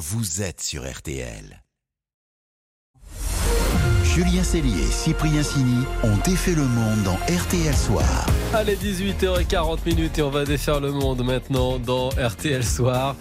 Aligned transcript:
vous 0.00 0.40
êtes 0.40 0.62
sur 0.62 0.90
RTL. 0.90 1.62
Julien 4.02 4.42
Cellier 4.42 4.82
et 4.82 4.90
Cyprien 4.90 5.42
Sini 5.42 5.84
ont 6.02 6.16
défait 6.24 6.54
le 6.54 6.64
monde 6.64 7.02
dans 7.02 7.16
RTL 7.16 7.76
Soir. 7.76 8.26
Allez, 8.54 8.76
18h40 8.76 9.80
minutes 9.84 10.18
et 10.18 10.22
on 10.22 10.30
va 10.30 10.46
défaire 10.46 10.80
le 10.80 10.90
monde 10.90 11.22
maintenant 11.22 11.78
dans 11.78 12.08
RTL 12.08 12.64
Soir. 12.64 13.14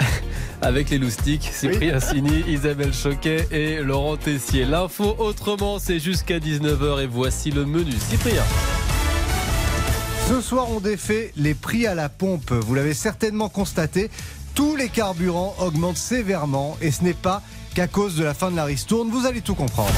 Avec 0.62 0.88
les 0.88 0.96
loustiques, 0.96 1.50
Cyprien 1.52 2.00
Sini, 2.00 2.44
Isabelle 2.48 2.94
Choquet 2.94 3.46
et 3.50 3.82
Laurent 3.82 4.16
Tessier. 4.16 4.64
L'info 4.64 5.14
autrement, 5.18 5.78
c'est 5.78 5.98
jusqu'à 5.98 6.38
19h 6.38 7.02
et 7.02 7.06
voici 7.06 7.50
le 7.50 7.66
menu. 7.66 7.92
Cyprien. 8.08 8.42
Ce 10.28 10.40
soir, 10.40 10.70
on 10.70 10.80
défait 10.80 11.30
les 11.36 11.52
prix 11.52 11.86
à 11.86 11.94
la 11.94 12.08
pompe. 12.08 12.52
Vous 12.52 12.74
l'avez 12.74 12.94
certainement 12.94 13.50
constaté, 13.50 14.08
tous 14.54 14.76
les 14.76 14.88
carburants 14.88 15.54
augmentent 15.60 15.96
sévèrement 15.96 16.76
et 16.80 16.90
ce 16.90 17.02
n'est 17.02 17.14
pas 17.14 17.42
qu'à 17.74 17.86
cause 17.86 18.16
de 18.16 18.24
la 18.24 18.34
fin 18.34 18.50
de 18.50 18.56
la 18.56 18.64
ristourne. 18.64 19.10
Vous 19.10 19.26
allez 19.26 19.40
tout 19.40 19.54
comprendre. 19.54 19.92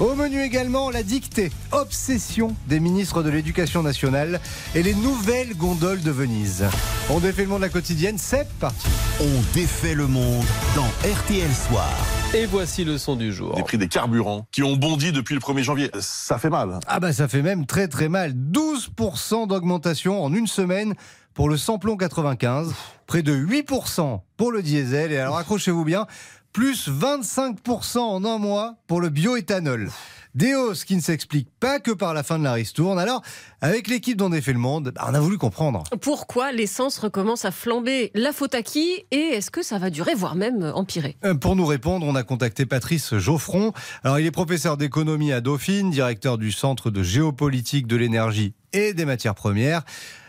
Au 0.00 0.14
menu 0.14 0.40
également, 0.40 0.90
la 0.90 1.02
dictée, 1.02 1.50
obsession 1.72 2.54
des 2.68 2.78
ministres 2.78 3.24
de 3.24 3.30
l'Éducation 3.30 3.82
nationale 3.82 4.40
et 4.76 4.84
les 4.84 4.94
nouvelles 4.94 5.56
gondoles 5.56 6.02
de 6.02 6.12
Venise. 6.12 6.66
On 7.10 7.18
défait 7.18 7.42
le 7.42 7.48
monde 7.48 7.58
de 7.58 7.64
la 7.64 7.68
quotidienne, 7.68 8.16
c'est 8.16 8.48
parti. 8.60 8.86
On 9.20 9.54
défait 9.54 9.94
le 9.94 10.06
monde 10.06 10.44
dans 10.76 10.86
RTL 11.02 11.50
Soir. 11.52 11.90
Et 12.32 12.46
voici 12.46 12.84
le 12.84 12.96
son 12.96 13.16
du 13.16 13.32
jour. 13.32 13.54
Les 13.56 13.64
prix 13.64 13.78
des 13.78 13.88
carburants 13.88 14.46
qui 14.52 14.62
ont 14.62 14.76
bondi 14.76 15.10
depuis 15.10 15.34
le 15.34 15.40
1er 15.40 15.62
janvier. 15.62 15.90
Ça 15.98 16.38
fait 16.38 16.50
mal. 16.50 16.78
Ah 16.86 17.00
bah 17.00 17.12
ça 17.12 17.26
fait 17.26 17.42
même 17.42 17.66
très 17.66 17.88
très 17.88 18.08
mal. 18.08 18.34
12% 18.34 19.48
d'augmentation 19.48 20.22
en 20.22 20.32
une 20.32 20.46
semaine 20.46 20.94
pour 21.38 21.48
le 21.48 21.56
samplon 21.56 21.96
95, 21.96 22.74
près 23.06 23.22
de 23.22 23.32
8% 23.32 24.22
pour 24.36 24.50
le 24.50 24.60
diesel. 24.60 25.12
Et 25.12 25.18
alors 25.18 25.38
accrochez-vous 25.38 25.84
bien, 25.84 26.08
plus 26.52 26.88
25% 26.88 27.98
en 27.98 28.24
un 28.24 28.38
mois 28.38 28.74
pour 28.88 29.00
le 29.00 29.08
bioéthanol. 29.08 29.88
Des 30.34 30.56
hausses 30.56 30.84
qui 30.84 30.96
ne 30.96 31.00
s'expliquent 31.00 31.52
pas 31.60 31.78
que 31.78 31.92
par 31.92 32.12
la 32.12 32.24
fin 32.24 32.40
de 32.40 32.44
la 32.44 32.54
ristourne. 32.54 32.98
Alors, 32.98 33.22
avec 33.60 33.86
l'équipe 33.86 34.16
dont 34.16 34.32
on 34.32 34.42
fait 34.42 34.52
le 34.52 34.58
monde, 34.58 34.90
bah, 34.96 35.06
on 35.08 35.14
a 35.14 35.20
voulu 35.20 35.38
comprendre. 35.38 35.84
Pourquoi 36.00 36.50
l'essence 36.50 36.98
recommence 36.98 37.44
à 37.44 37.52
flamber 37.52 38.10
La 38.16 38.32
faute 38.32 38.56
à 38.56 38.62
qui 38.62 39.04
Et 39.12 39.16
est-ce 39.18 39.52
que 39.52 39.62
ça 39.62 39.78
va 39.78 39.90
durer, 39.90 40.14
voire 40.16 40.34
même 40.34 40.72
empirer 40.74 41.16
Euh, 41.24 41.34
Pour 41.34 41.54
nous 41.54 41.66
répondre, 41.66 42.04
on 42.04 42.16
a 42.16 42.24
contacté 42.24 42.66
Patrice 42.66 43.16
Geoffron. 43.16 43.72
Alors, 44.02 44.18
il 44.18 44.26
est 44.26 44.32
professeur 44.32 44.76
d'économie 44.76 45.32
à 45.32 45.40
Dauphine, 45.40 45.92
directeur 45.92 46.36
du 46.36 46.50
Centre 46.50 46.90
de 46.90 47.04
géopolitique 47.04 47.86
de 47.86 47.94
l'énergie 47.94 48.54
et 48.72 48.92
des 48.92 49.04
matières 49.04 49.36
premières. 49.36 49.84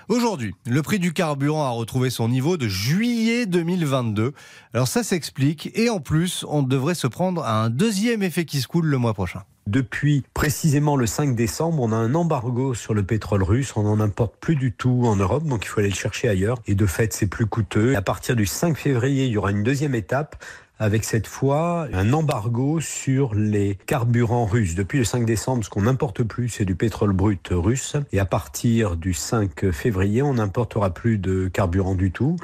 Aujourd'hui, 0.09 0.55
le 0.65 0.81
prix 0.81 0.97
du 0.97 1.13
carburant 1.13 1.65
a 1.65 1.69
retrouvé 1.69 2.09
son 2.09 2.29
niveau 2.29 2.57
de 2.57 2.67
juillet 2.67 3.45
2022. 3.45 4.33
Alors 4.73 4.88
ça 4.88 5.03
s'explique 5.03 5.69
et 5.75 5.91
en 5.91 5.99
plus, 5.99 6.43
on 6.49 6.63
devrait 6.63 6.95
se 6.95 7.05
prendre 7.05 7.43
à 7.43 7.63
un 7.63 7.69
deuxième 7.69 8.23
effet 8.23 8.43
qui 8.43 8.59
se 8.59 8.67
coule 8.67 8.87
le 8.87 8.97
mois 8.97 9.13
prochain. 9.13 9.43
Depuis 9.67 10.23
précisément 10.33 10.95
le 10.95 11.05
5 11.05 11.35
décembre, 11.35 11.83
on 11.83 11.91
a 11.91 11.95
un 11.95 12.15
embargo 12.15 12.73
sur 12.73 12.95
le 12.95 13.03
pétrole 13.03 13.43
russe. 13.43 13.73
On 13.75 13.83
n'en 13.83 13.99
importe 13.99 14.33
plus 14.39 14.55
du 14.55 14.71
tout 14.71 15.03
en 15.05 15.15
Europe, 15.15 15.43
donc 15.43 15.63
il 15.65 15.67
faut 15.67 15.80
aller 15.80 15.89
le 15.89 15.95
chercher 15.95 16.27
ailleurs. 16.27 16.57
Et 16.65 16.73
de 16.73 16.87
fait, 16.87 17.13
c'est 17.13 17.27
plus 17.27 17.45
coûteux. 17.45 17.95
À 17.95 18.02
partir 18.02 18.35
du 18.35 18.47
5 18.47 18.75
février, 18.75 19.27
il 19.27 19.31
y 19.31 19.37
aura 19.37 19.52
une 19.52 19.61
deuxième 19.61 19.93
étape 19.93 20.43
avec 20.80 21.03
cette 21.03 21.27
fois 21.27 21.88
un 21.94 22.13
embargo 22.13 22.80
sur 22.80 23.35
les 23.35 23.77
carburants 23.85 24.45
russes. 24.45 24.75
Depuis 24.75 24.97
le 24.97 25.03
5 25.03 25.25
décembre, 25.25 25.63
ce 25.63 25.69
qu'on 25.69 25.83
n'importe 25.83 26.23
plus, 26.23 26.49
c'est 26.49 26.66
du 26.66 26.75
pétrole 26.75 27.11
brut 27.11 27.49
russe. 27.52 27.97
Et 28.13 28.19
à 28.19 28.25
partir 28.25 28.95
du 28.95 29.13
5 29.13 29.71
février, 29.71 30.21
on 30.21 30.36
n'importera 30.36 30.94
plus 30.94 31.17
de 31.17 31.49
carburant 31.49 31.95
du 31.95 32.11
tout. 32.11 32.38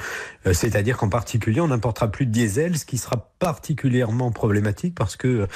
Euh, 0.46 0.54
C'est-à-dire 0.54 0.98
qu'en 0.98 1.10
particulier, 1.10 1.62
on 1.62 1.70
n'importera 1.70 2.10
plus 2.10 2.26
de 2.26 2.32
diesel, 2.32 2.78
ce 2.78 2.86
qui 2.86 2.98
sera 2.98 3.30
particulièrement 3.40 4.32
problématique 4.32 4.96
parce 4.96 5.16
que 5.16 5.28
euh, 5.28 5.48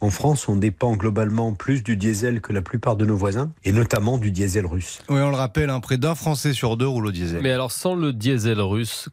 en 0.00 0.10
France, 0.10 0.48
on 0.48 0.54
dépend 0.56 0.94
globalement 0.94 1.54
plus 1.54 1.82
du 1.82 1.96
diesel 1.96 2.40
que 2.40 2.52
la 2.52 2.62
plupart 2.62 2.94
de 2.94 3.04
nos 3.04 3.16
voisins, 3.16 3.50
et 3.64 3.72
notamment 3.72 4.16
du 4.16 4.30
diesel 4.30 4.64
russe. 4.64 5.00
Oui, 5.08 5.20
on 5.20 5.30
le 5.30 5.36
rappelle, 5.36 5.70
un 5.70 5.80
près 5.80 5.98
d'un 5.98 6.14
Français 6.14 6.52
sur 6.52 6.76
deux 6.76 6.86
roule 6.86 7.06
au 7.06 7.10
diesel. 7.10 7.40
Mais 7.42 7.50
alors, 7.50 7.72
sans 7.72 7.96
le 7.96 8.12
diesel 8.12 8.60
russe, 8.60 9.08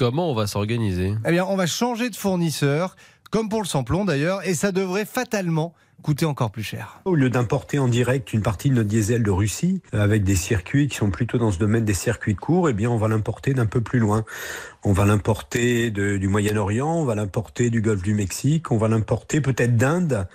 comment 0.00 0.30
on 0.30 0.34
va 0.34 0.46
s'organiser? 0.46 1.12
Eh 1.26 1.30
bien, 1.30 1.44
on 1.44 1.56
va 1.56 1.66
changer 1.66 2.08
de 2.08 2.16
fournisseur, 2.16 2.96
comme 3.30 3.50
pour 3.50 3.60
le 3.60 3.66
samplon 3.66 4.06
d'ailleurs, 4.06 4.46
et 4.48 4.54
ça 4.54 4.72
devrait 4.72 5.04
fatalement 5.04 5.74
coûter 6.02 6.24
encore 6.24 6.50
plus 6.50 6.62
cher. 6.62 7.02
Au 7.04 7.14
lieu 7.14 7.28
d'importer 7.28 7.78
en 7.78 7.86
direct 7.86 8.32
une 8.32 8.40
partie 8.40 8.70
de 8.70 8.76
notre 8.76 8.88
diesel 8.88 9.22
de 9.22 9.30
Russie, 9.30 9.82
euh, 9.92 10.02
avec 10.02 10.24
des 10.24 10.36
circuits 10.36 10.88
qui 10.88 10.96
sont 10.96 11.10
plutôt 11.10 11.36
dans 11.36 11.52
ce 11.52 11.58
domaine 11.58 11.84
des 11.84 11.92
circuits 11.92 12.34
courts, 12.34 12.70
eh 12.70 12.72
bien, 12.72 12.88
on 12.88 12.96
va 12.96 13.08
l'importer 13.08 13.52
d'un 13.52 13.66
peu 13.66 13.82
plus 13.82 13.98
loin. 13.98 14.24
On 14.84 14.94
va 14.94 15.04
l'importer 15.04 15.90
du 15.90 16.28
Moyen-Orient, 16.28 16.94
on 16.94 17.04
va 17.04 17.14
l'importer 17.14 17.68
du 17.68 17.82
Golfe 17.82 18.02
du 18.02 18.14
Mexique, 18.14 18.70
on 18.70 18.78
va 18.78 18.88
l'importer 18.88 19.42
peut-être 19.42 19.76
d'Inde. 19.76 20.26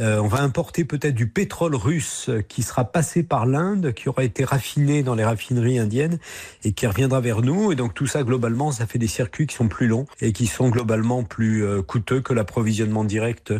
Euh, 0.00 0.18
on 0.18 0.28
va 0.28 0.40
importer 0.40 0.84
peut-être 0.84 1.14
du 1.14 1.28
pétrole 1.28 1.74
russe 1.74 2.30
qui 2.48 2.62
sera 2.62 2.84
passé 2.84 3.22
par 3.22 3.44
l'Inde, 3.44 3.92
qui 3.92 4.08
aura 4.08 4.24
été 4.24 4.44
raffiné 4.44 5.02
dans 5.02 5.14
les 5.14 5.24
raffineries 5.24 5.78
indiennes 5.78 6.18
et 6.64 6.72
qui 6.72 6.86
reviendra 6.86 7.20
vers 7.20 7.42
nous. 7.42 7.70
Et 7.70 7.76
donc 7.76 7.92
tout 7.92 8.06
ça, 8.06 8.22
globalement, 8.22 8.72
ça 8.72 8.86
fait 8.86 8.98
des 8.98 9.06
circuits 9.06 9.46
qui 9.46 9.54
sont 9.54 9.68
plus 9.68 9.88
longs 9.88 10.06
et 10.20 10.32
qui 10.32 10.46
sont 10.46 10.70
globalement 10.70 11.22
plus 11.22 11.64
euh, 11.64 11.82
coûteux 11.82 12.22
que 12.22 12.32
l'approvisionnement 12.32 13.04
direct 13.04 13.52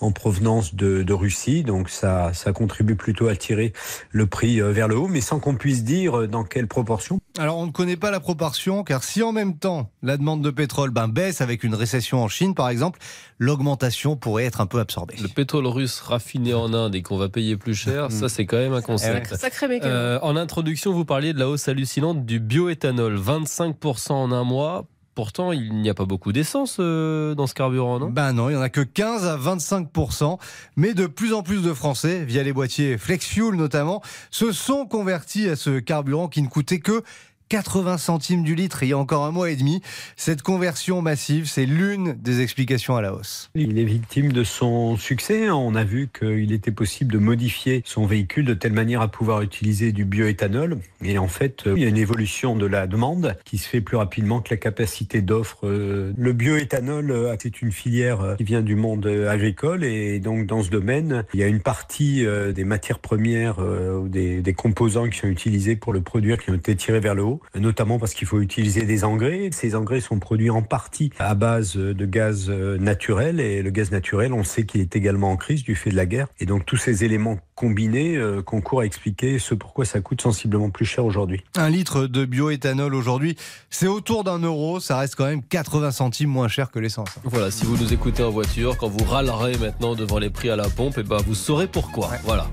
en 0.00 0.12
provenance 0.12 0.74
de, 0.74 1.02
de 1.02 1.12
Russie. 1.12 1.62
Donc 1.62 1.90
ça, 1.90 2.32
ça 2.32 2.52
contribue 2.52 2.96
plutôt 2.96 3.28
à 3.28 3.36
tirer 3.36 3.74
le 4.10 4.26
prix 4.26 4.60
euh, 4.60 4.72
vers 4.72 4.88
le 4.88 4.96
haut, 4.96 5.08
mais 5.08 5.20
sans 5.20 5.40
qu'on 5.40 5.56
puisse 5.56 5.84
dire 5.84 6.26
dans 6.26 6.44
quelle 6.44 6.68
proportion. 6.68 7.20
Alors 7.38 7.58
on 7.58 7.66
ne 7.66 7.70
connaît 7.70 7.96
pas 7.96 8.10
la 8.10 8.20
proportion, 8.20 8.82
car 8.82 9.04
si 9.04 9.22
en 9.22 9.32
même 9.32 9.58
temps 9.58 9.90
la 10.02 10.16
demande 10.16 10.42
de 10.42 10.50
pétrole 10.50 10.90
ben, 10.90 11.08
baisse 11.08 11.42
avec 11.42 11.64
une 11.64 11.74
récession 11.74 12.22
en 12.22 12.28
Chine 12.28 12.54
par 12.54 12.70
exemple, 12.70 12.98
l'augmentation 13.38 14.16
pourrait 14.16 14.44
être 14.44 14.60
un 14.60 14.66
peu 14.66 14.80
absorbée. 14.80 15.16
Le 15.20 15.28
pétrole 15.28 15.66
russe 15.66 15.81
raffiné 16.00 16.54
en 16.54 16.72
Inde 16.72 16.94
et 16.94 17.02
qu'on 17.02 17.16
va 17.16 17.28
payer 17.28 17.56
plus 17.56 17.74
cher, 17.74 18.10
ça 18.10 18.28
c'est 18.28 18.46
quand 18.46 18.58
même 18.58 18.72
un 18.72 18.82
concept. 18.82 19.34
Sacré 19.36 19.68
mécano. 19.68 19.92
Euh, 19.92 20.18
en 20.22 20.36
introduction, 20.36 20.92
vous 20.92 21.04
parliez 21.04 21.32
de 21.32 21.38
la 21.38 21.48
hausse 21.48 21.68
hallucinante 21.68 22.24
du 22.24 22.40
bioéthanol, 22.40 23.18
25% 23.18 24.12
en 24.12 24.32
un 24.32 24.44
mois. 24.44 24.86
Pourtant, 25.14 25.52
il 25.52 25.74
n'y 25.74 25.90
a 25.90 25.94
pas 25.94 26.06
beaucoup 26.06 26.32
d'essence 26.32 26.78
euh, 26.80 27.34
dans 27.34 27.46
ce 27.46 27.52
carburant, 27.52 27.98
non? 27.98 28.08
Ben 28.08 28.32
non, 28.32 28.48
il 28.48 28.52
n'y 28.52 28.58
en 28.58 28.62
a 28.62 28.70
que 28.70 28.80
15 28.80 29.26
à 29.26 29.36
25%, 29.36 30.38
mais 30.76 30.94
de 30.94 31.06
plus 31.06 31.34
en 31.34 31.42
plus 31.42 31.62
de 31.62 31.74
Français, 31.74 32.24
via 32.24 32.42
les 32.42 32.54
boîtiers 32.54 32.96
FlexFuel 32.96 33.54
notamment, 33.54 34.02
se 34.30 34.52
sont 34.52 34.86
convertis 34.86 35.50
à 35.50 35.56
ce 35.56 35.80
carburant 35.80 36.28
qui 36.28 36.40
ne 36.40 36.48
coûtait 36.48 36.78
que 36.80 37.02
80 37.52 37.98
centimes 37.98 38.44
du 38.44 38.54
litre 38.54 38.82
il 38.82 38.88
y 38.88 38.92
a 38.94 38.98
encore 38.98 39.26
un 39.26 39.30
mois 39.30 39.50
et 39.50 39.56
demi. 39.56 39.82
Cette 40.16 40.40
conversion 40.40 41.02
massive, 41.02 41.44
c'est 41.44 41.66
l'une 41.66 42.14
des 42.14 42.40
explications 42.40 42.96
à 42.96 43.02
la 43.02 43.12
hausse. 43.12 43.50
Il 43.54 43.78
est 43.78 43.84
victime 43.84 44.32
de 44.32 44.42
son 44.42 44.96
succès. 44.96 45.50
On 45.50 45.74
a 45.74 45.84
vu 45.84 46.08
qu'il 46.18 46.50
était 46.50 46.70
possible 46.70 47.12
de 47.12 47.18
modifier 47.18 47.82
son 47.84 48.06
véhicule 48.06 48.46
de 48.46 48.54
telle 48.54 48.72
manière 48.72 49.02
à 49.02 49.08
pouvoir 49.08 49.42
utiliser 49.42 49.92
du 49.92 50.06
bioéthanol. 50.06 50.78
Et 51.04 51.18
en 51.18 51.28
fait, 51.28 51.66
euh, 51.66 51.74
il 51.76 51.82
y 51.82 51.84
a 51.84 51.90
une 51.90 51.98
évolution 51.98 52.56
de 52.56 52.64
la 52.64 52.86
demande 52.86 53.36
qui 53.44 53.58
se 53.58 53.68
fait 53.68 53.82
plus 53.82 53.98
rapidement 53.98 54.40
que 54.40 54.48
la 54.48 54.56
capacité 54.56 55.20
d'offre. 55.20 55.66
Euh, 55.66 56.14
Le 56.16 56.32
bioéthanol, 56.32 57.10
euh, 57.10 57.36
c'est 57.38 57.60
une 57.60 57.70
filière 57.70 58.36
qui 58.38 58.44
vient 58.44 58.62
du 58.62 58.76
monde 58.76 59.06
agricole 59.28 59.84
et 59.84 60.20
donc 60.20 60.46
dans 60.46 60.62
ce 60.62 60.70
domaine, 60.70 61.24
il 61.34 61.40
y 61.40 61.42
a 61.42 61.48
une 61.48 61.60
partie 61.60 62.24
des 62.54 62.64
matières 62.64 62.98
premières 62.98 63.58
ou 63.58 64.08
des 64.08 64.54
composants 64.56 65.10
qui 65.10 65.18
sont 65.18 65.28
utilisés 65.28 65.76
pour 65.76 65.92
le 65.92 66.00
produire 66.00 66.38
qui 66.38 66.50
ont 66.50 66.54
été 66.54 66.74
tirés 66.76 67.00
vers 67.00 67.14
le 67.14 67.24
haut, 67.24 67.41
notamment 67.54 67.98
parce 67.98 68.14
qu'il 68.14 68.26
faut 68.26 68.40
utiliser 68.40 68.82
des 68.82 69.04
engrais. 69.04 69.50
Ces 69.52 69.74
engrais 69.74 70.00
sont 70.00 70.18
produits 70.18 70.50
en 70.50 70.62
partie 70.62 71.10
à 71.18 71.34
base 71.34 71.76
de 71.76 72.06
gaz 72.06 72.50
naturel 72.50 73.40
et 73.40 73.62
le 73.62 73.70
gaz 73.70 73.90
naturel, 73.90 74.32
on 74.32 74.44
sait 74.44 74.64
qu'il 74.64 74.80
est 74.80 74.96
également 74.96 75.30
en 75.30 75.36
crise 75.36 75.62
du 75.62 75.74
fait 75.74 75.90
de 75.90 75.96
la 75.96 76.06
guerre. 76.06 76.28
Et 76.40 76.46
donc 76.46 76.64
tous 76.66 76.76
ces 76.76 77.04
éléments 77.04 77.38
combinés 77.54 78.16
euh, 78.16 78.42
concourent 78.42 78.80
à 78.80 78.86
expliquer 78.86 79.38
ce 79.38 79.54
pourquoi 79.54 79.84
ça 79.84 80.00
coûte 80.00 80.20
sensiblement 80.20 80.70
plus 80.70 80.84
cher 80.84 81.04
aujourd'hui. 81.04 81.44
Un 81.56 81.70
litre 81.70 82.06
de 82.06 82.24
bioéthanol 82.24 82.94
aujourd'hui, 82.94 83.36
c'est 83.70 83.86
autour 83.86 84.24
d'un 84.24 84.38
euro, 84.38 84.80
ça 84.80 84.98
reste 84.98 85.16
quand 85.16 85.26
même 85.26 85.42
80 85.42 85.90
centimes 85.92 86.30
moins 86.30 86.48
cher 86.48 86.70
que 86.70 86.78
l'essence. 86.78 87.08
Voilà, 87.24 87.50
si 87.50 87.64
vous 87.64 87.76
nous 87.76 87.92
écoutez 87.92 88.22
en 88.22 88.30
voiture, 88.30 88.76
quand 88.76 88.88
vous 88.88 89.04
râlerez 89.04 89.56
maintenant 89.58 89.94
devant 89.94 90.18
les 90.18 90.30
prix 90.30 90.50
à 90.50 90.56
la 90.56 90.68
pompe, 90.68 90.98
et 90.98 91.02
ben 91.02 91.18
vous 91.26 91.34
saurez 91.34 91.66
pourquoi. 91.66 92.10
Voilà. 92.24 92.48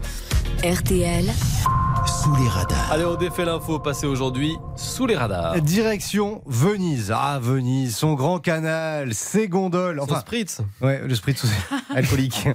RTL, 0.63 1.25
Sous 2.05 2.35
les 2.35 2.47
radars. 2.47 2.91
Allez, 2.91 3.05
on 3.05 3.15
défait 3.15 3.45
l'info 3.45 3.79
passée 3.79 4.05
aujourd'hui 4.07 4.57
sous 4.75 5.05
les 5.05 5.15
radars. 5.15 5.59
Direction 5.61 6.41
Venise. 6.45 7.11
Ah, 7.15 7.39
Venise, 7.41 7.95
son 7.95 8.13
grand 8.13 8.39
canal, 8.39 9.13
ses 9.13 9.47
gondoles. 9.47 9.99
Enfin, 9.99 10.13
Enfin, 10.13 10.21
spritz. 10.21 10.61
ouais, 10.81 11.01
le 11.05 11.13
spritz 11.15 11.45
alcoolique. 11.95 12.47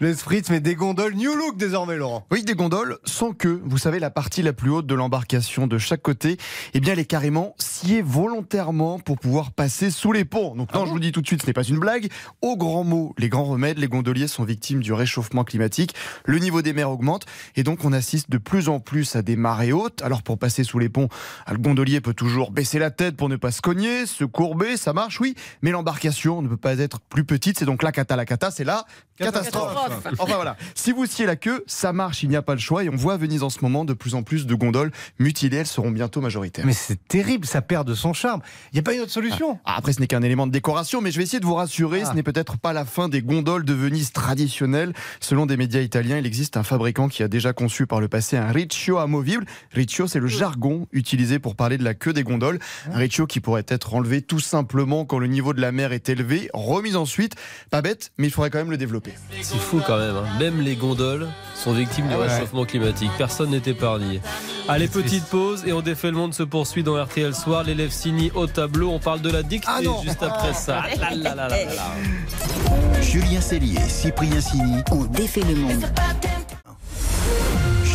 le 0.00 0.14
spritz, 0.14 0.50
mais 0.50 0.60
des 0.60 0.74
gondoles 0.74 1.14
New 1.14 1.34
Look 1.34 1.56
désormais, 1.56 1.96
Laurent. 1.96 2.26
Oui, 2.30 2.42
des 2.42 2.54
gondoles 2.54 2.98
sans 3.04 3.32
queue. 3.32 3.60
Vous 3.64 3.78
savez, 3.78 3.98
la 3.98 4.10
partie 4.10 4.42
la 4.42 4.52
plus 4.52 4.70
haute 4.70 4.86
de 4.86 4.94
l'embarcation 4.94 5.66
de 5.66 5.78
chaque 5.78 6.02
côté, 6.02 6.36
eh 6.74 6.80
bien, 6.80 6.92
elle 6.92 6.98
est 6.98 7.04
carrément 7.04 7.54
sciée 7.58 8.02
volontairement 8.02 8.98
pour 8.98 9.18
pouvoir 9.18 9.52
passer 9.52 9.90
sous 9.90 10.12
les 10.12 10.24
ponts. 10.24 10.54
Donc, 10.54 10.72
non, 10.74 10.86
je 10.86 10.90
vous 10.90 11.00
dis 11.00 11.12
tout 11.12 11.22
de 11.22 11.26
suite, 11.26 11.42
ce 11.42 11.46
n'est 11.46 11.52
pas 11.52 11.64
une 11.64 11.78
blague. 11.78 12.08
Au 12.42 12.56
grand 12.56 12.84
mot, 12.84 13.14
les 13.18 13.28
grands 13.28 13.44
remèdes, 13.44 13.78
les 13.78 13.88
gondoliers 13.88 14.28
sont 14.28 14.44
victimes 14.44 14.80
du 14.82 14.92
réchauffement 14.92 15.44
climatique. 15.44 15.94
Le 16.24 16.38
niveau 16.38 16.62
des 16.62 16.72
mers 16.72 16.90
augmente 16.90 17.26
et 17.56 17.62
donc 17.62 17.84
on 17.84 17.92
assiste 17.92 18.30
de 18.30 18.38
plus 18.38 18.68
en 18.68 18.80
plus 18.80 18.87
à 19.14 19.22
des 19.22 19.36
marées 19.36 19.72
hautes. 19.72 20.02
Alors 20.02 20.22
pour 20.22 20.38
passer 20.38 20.64
sous 20.64 20.78
les 20.78 20.88
ponts, 20.88 21.08
le 21.50 21.58
gondolier 21.58 22.00
peut 22.00 22.14
toujours 22.14 22.50
baisser 22.50 22.78
la 22.78 22.90
tête 22.90 23.16
pour 23.16 23.28
ne 23.28 23.36
pas 23.36 23.50
se 23.50 23.60
cogner, 23.60 24.06
se 24.06 24.24
courber, 24.24 24.76
ça 24.76 24.92
marche, 24.92 25.20
oui, 25.20 25.34
mais 25.62 25.70
l'embarcation 25.70 26.42
ne 26.42 26.48
peut 26.48 26.56
pas 26.56 26.78
être 26.78 27.00
plus 27.00 27.24
petite. 27.24 27.58
C'est 27.58 27.64
donc 27.64 27.82
la 27.82 27.92
cata, 27.92 28.16
la 28.16 28.24
cata, 28.24 28.50
c'est 28.50 28.64
la 28.64 28.86
catastrophe. 29.18 29.74
Catastrophe. 29.74 30.14
Enfin 30.18 30.34
voilà, 30.36 30.56
si 30.74 30.92
vous 30.92 31.06
sciez 31.06 31.26
la 31.26 31.36
queue, 31.36 31.64
ça 31.66 31.92
marche, 31.92 32.22
il 32.22 32.28
n'y 32.28 32.36
a 32.36 32.42
pas 32.42 32.54
le 32.54 32.60
choix. 32.60 32.84
Et 32.84 32.88
on 32.88 32.96
voit 32.96 33.14
à 33.14 33.16
Venise 33.16 33.42
en 33.42 33.50
ce 33.50 33.58
moment 33.62 33.84
de 33.84 33.92
plus 33.94 34.14
en 34.14 34.22
plus 34.22 34.46
de 34.46 34.54
gondoles 34.54 34.90
mutilées, 35.18 35.58
elles 35.58 35.66
seront 35.66 35.90
bientôt 35.90 36.20
majoritaires. 36.20 36.64
Mais 36.66 36.72
c'est 36.72 37.06
terrible, 37.08 37.46
ça 37.46 37.62
perd 37.62 37.86
de 37.86 37.94
son 37.94 38.12
charme. 38.12 38.40
Il 38.72 38.76
n'y 38.76 38.80
a 38.80 38.82
pas 38.82 38.94
une 38.94 39.00
autre 39.00 39.12
solution. 39.12 39.58
Ah, 39.64 39.74
Après, 39.78 39.92
ce 39.92 40.00
n'est 40.00 40.06
qu'un 40.06 40.22
élément 40.22 40.46
de 40.46 40.52
décoration, 40.52 41.00
mais 41.00 41.10
je 41.10 41.16
vais 41.18 41.24
essayer 41.24 41.40
de 41.40 41.46
vous 41.46 41.54
rassurer, 41.54 42.02
Ah. 42.04 42.10
ce 42.10 42.14
n'est 42.14 42.22
peut-être 42.22 42.56
pas 42.58 42.72
la 42.72 42.84
fin 42.84 43.08
des 43.08 43.22
gondoles 43.22 43.64
de 43.64 43.72
Venise 43.74 44.12
traditionnelles. 44.12 44.92
Selon 45.20 45.46
des 45.46 45.56
médias 45.56 45.80
italiens, 45.80 46.18
il 46.18 46.26
existe 46.26 46.56
un 46.56 46.62
fabricant 46.62 47.08
qui 47.08 47.22
a 47.22 47.28
déjà 47.28 47.52
conçu 47.52 47.86
par 47.86 48.00
le 48.00 48.08
passé 48.08 48.36
un 48.36 48.50
riccio 48.52 48.98
amovible. 48.98 49.44
Riccio, 49.72 50.06
c'est 50.06 50.20
le 50.20 50.26
jargon 50.28 50.86
utilisé 50.92 51.38
pour 51.38 51.56
parler 51.56 51.78
de 51.78 51.84
la 51.84 51.94
queue 51.94 52.12
des 52.12 52.22
gondoles. 52.22 52.58
Un 52.92 52.96
riccio 52.98 53.26
qui 53.26 53.40
pourrait 53.40 53.64
être 53.68 53.94
enlevé 53.94 54.22
tout 54.22 54.40
simplement 54.40 55.04
quand 55.04 55.18
le 55.18 55.26
niveau 55.26 55.52
de 55.52 55.60
la 55.60 55.72
mer 55.72 55.92
est 55.92 56.08
élevé, 56.08 56.48
remis 56.52 56.96
ensuite. 56.96 57.34
Pas 57.70 57.82
bête, 57.82 58.12
mais 58.18 58.26
il 58.26 58.30
faudrait 58.30 58.50
quand 58.50 58.58
même 58.58 58.70
le 58.70 58.76
développer. 58.76 59.07
C'est 59.42 59.58
fou 59.58 59.80
quand 59.86 59.98
même. 59.98 60.16
hein. 60.16 60.38
Même 60.38 60.60
les 60.60 60.76
gondoles 60.76 61.28
sont 61.54 61.72
victimes 61.72 62.06
du 62.08 62.14
Ah 62.14 62.18
ouais. 62.18 62.26
réchauffement 62.28 62.64
climatique. 62.64 63.10
Personne 63.18 63.50
n'est 63.50 63.62
épargné. 63.66 64.20
Allez, 64.68 64.88
petite 64.88 65.24
pause 65.24 65.64
et 65.66 65.72
on 65.72 65.80
défait 65.80 66.10
le 66.10 66.16
monde 66.16 66.34
se 66.34 66.42
poursuit 66.42 66.82
dans 66.82 67.02
RTL 67.02 67.34
Soir. 67.34 67.64
L'élève 67.64 67.90
Sini 67.90 68.30
au 68.34 68.46
tableau. 68.46 68.90
On 68.90 68.98
parle 68.98 69.20
de 69.20 69.30
la 69.30 69.42
dictée 69.42 69.68
Ah 69.70 69.80
juste 70.02 70.22
après 70.22 70.52
ça. 70.54 70.82
Ah 70.84 70.96
là 70.96 71.10
là 71.14 71.34
là 71.34 71.48
là 71.48 71.64
là. 71.64 73.02
Julien 73.02 73.40
Cellier, 73.40 73.80
Cyprien 73.88 74.40
Sini. 74.40 74.82
On 74.90 75.04
défait 75.04 75.42
le 75.48 75.54
monde. 75.56 75.84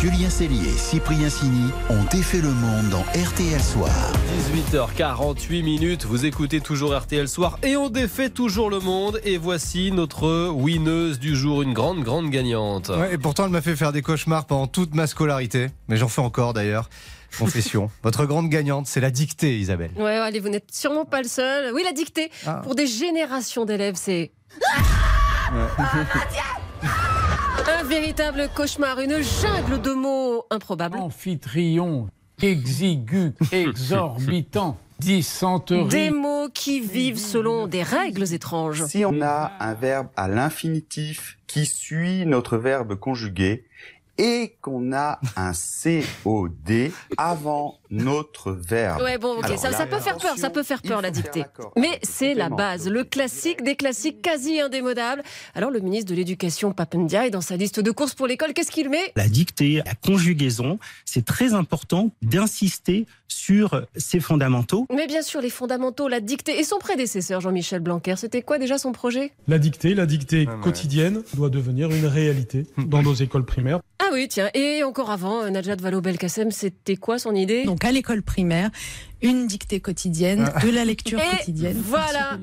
Julien 0.04 0.28
Cellier, 0.28 0.68
Cyprien 0.76 1.30
Sini 1.30 1.70
ont 1.88 2.04
défait 2.10 2.42
le 2.42 2.50
monde 2.50 2.90
dans 2.90 3.00
RTL 3.18 3.58
Soir. 3.58 4.12
18h48 4.54 5.64
minutes, 5.64 6.04
vous 6.04 6.26
écoutez 6.26 6.60
toujours 6.60 6.94
RTL 6.94 7.26
Soir 7.26 7.58
et 7.62 7.74
on 7.78 7.88
défait 7.88 8.28
toujours 8.28 8.68
le 8.68 8.80
monde. 8.80 9.18
Et 9.24 9.38
voici 9.38 9.92
notre 9.92 10.50
winneuse 10.50 11.18
du 11.18 11.34
jour, 11.34 11.62
une 11.62 11.72
grande, 11.72 12.02
grande 12.02 12.28
gagnante. 12.28 12.90
Ouais, 12.90 13.14
et 13.14 13.16
pourtant, 13.16 13.46
elle 13.46 13.50
m'a 13.50 13.62
fait 13.62 13.76
faire 13.76 13.92
des 13.92 14.02
cauchemars 14.02 14.44
pendant 14.44 14.66
toute 14.66 14.94
ma 14.94 15.06
scolarité. 15.06 15.68
Mais 15.88 15.96
j'en 15.96 16.08
fais 16.08 16.20
encore 16.20 16.52
d'ailleurs. 16.52 16.90
Confession. 17.38 17.90
Votre 18.02 18.26
grande 18.26 18.50
gagnante, 18.50 18.86
c'est 18.86 19.00
la 19.00 19.10
dictée, 19.10 19.58
Isabelle. 19.58 19.92
Ouais, 19.96 20.16
allez, 20.16 20.38
vous 20.38 20.50
n'êtes 20.50 20.70
sûrement 20.70 21.06
pas 21.06 21.22
le 21.22 21.28
seul. 21.28 21.72
Oui, 21.72 21.80
la 21.82 21.92
dictée. 21.92 22.30
Ah. 22.44 22.60
Pour 22.62 22.74
des 22.74 22.86
générations 22.86 23.64
d'élèves, 23.64 23.96
c'est. 23.96 24.32
Un 27.66 27.82
véritable 27.84 28.50
cauchemar, 28.54 29.00
une 29.00 29.22
jungle 29.22 29.80
de 29.80 29.92
mots 29.92 30.44
improbables. 30.50 30.98
Amphitryon, 30.98 32.08
exigu, 32.42 33.32
exorbitant, 33.52 34.76
dysenterie. 34.98 35.88
Des 35.88 36.10
mots 36.10 36.48
qui 36.52 36.80
vivent 36.80 37.18
selon 37.18 37.66
des 37.66 37.82
règles 37.82 38.32
étranges. 38.34 38.84
Si 38.84 39.04
on 39.06 39.22
a 39.22 39.52
un 39.60 39.72
verbe 39.72 40.08
à 40.16 40.28
l'infinitif 40.28 41.38
qui 41.46 41.64
suit 41.64 42.26
notre 42.26 42.58
verbe 42.58 42.96
conjugué 42.96 43.64
et 44.18 44.56
qu'on 44.60 44.92
a 44.92 45.18
un 45.36 45.52
COD 45.52 46.92
avant 47.16 47.78
notre 47.94 48.52
verbe. 48.52 49.02
Ouais, 49.02 49.18
bon, 49.18 49.38
ok, 49.38 49.44
Alors 49.44 49.58
ça, 49.58 49.70
là, 49.70 49.76
ça 49.76 49.86
peut 49.86 49.98
faire 49.98 50.16
peur, 50.18 50.36
ça 50.36 50.50
peut 50.50 50.62
faire 50.62 50.82
peur 50.82 51.00
la 51.02 51.10
dictée. 51.10 51.44
Mais 51.76 51.98
c'est 52.02 52.34
la 52.34 52.48
base, 52.48 52.88
le 52.88 53.04
classique 53.04 53.62
des 53.62 53.76
classiques 53.76 54.20
quasi 54.22 54.60
indémodables. 54.60 55.22
Alors 55.54 55.70
le 55.70 55.80
ministre 55.80 56.10
de 56.10 56.16
l'Éducation, 56.16 56.72
Papendiaï, 56.72 57.30
dans 57.30 57.40
sa 57.40 57.56
liste 57.56 57.80
de 57.80 57.90
courses 57.90 58.14
pour 58.14 58.26
l'école, 58.26 58.52
qu'est-ce 58.52 58.70
qu'il 58.70 58.90
met? 58.90 59.12
La 59.16 59.28
dictée, 59.28 59.82
la 59.84 59.94
conjugaison, 59.94 60.78
c'est 61.04 61.24
très 61.24 61.54
important 61.54 62.10
d'insister 62.22 63.06
sur 63.28 63.84
ces 63.96 64.20
fondamentaux. 64.20 64.86
Mais 64.94 65.06
bien 65.06 65.22
sûr, 65.22 65.40
les 65.40 65.50
fondamentaux, 65.50 66.08
la 66.08 66.20
dictée 66.20 66.58
et 66.58 66.64
son 66.64 66.78
prédécesseur, 66.78 67.40
Jean-Michel 67.40 67.80
Blanquer, 67.80 68.14
c'était 68.16 68.42
quoi 68.42 68.58
déjà 68.58 68.78
son 68.78 68.92
projet? 68.92 69.32
La 69.48 69.58
dictée, 69.58 69.94
la 69.94 70.06
dictée 70.06 70.46
Ah 70.48 70.54
ouais. 70.56 70.62
quotidienne 70.62 71.22
doit 71.34 71.50
devenir 71.50 71.90
une 71.90 72.06
réalité 72.06 72.66
dans 72.78 73.02
nos 73.02 73.14
écoles 73.14 73.44
primaires. 73.44 73.80
Ah 73.98 74.10
oui, 74.12 74.28
tiens, 74.28 74.50
et 74.54 74.82
encore 74.84 75.10
avant, 75.10 75.48
Najat 75.50 75.76
Vallaud-Belkacem, 75.76 76.50
c'était 76.50 76.96
quoi 76.96 77.18
son 77.18 77.34
idée? 77.34 77.64
Donc 77.64 77.83
à 77.84 77.92
l'école 77.92 78.22
primaire, 78.22 78.70
une 79.22 79.46
dictée 79.46 79.80
quotidienne, 79.80 80.50
de 80.62 80.70
la 80.70 80.84
lecture 80.84 81.18
Et 81.20 81.36
quotidienne. 81.38 81.80
voilà. 81.84 82.38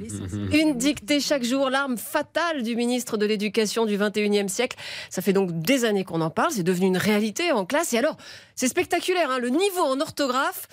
Une 0.54 0.78
dictée 0.78 1.20
chaque 1.20 1.44
jour, 1.44 1.70
l'arme 1.70 1.98
fatale 1.98 2.64
du 2.64 2.76
ministre 2.76 3.18
de 3.18 3.26
l'Éducation 3.26 3.86
du 3.86 3.98
21e 3.98 4.48
siècle. 4.48 4.78
Ça 5.10 5.22
fait 5.22 5.34
donc 5.34 5.62
des 5.62 5.86
années 5.86 6.04
qu'on 6.04 6.22
en 6.22 6.30
parle, 6.30 6.52
c'est 6.52 6.64
devenu 6.64 6.88
une 6.88 6.98
réalité 6.98 7.52
en 7.52 7.66
classe. 7.66 7.94
Et 7.94 7.98
alors, 7.98 8.18
c'est 8.56 8.68
spectaculaire, 8.68 9.30
hein, 9.32 9.40
le 9.40 9.50
niveau 9.50 9.82
en 9.82 10.00
orthographe. 10.00 10.68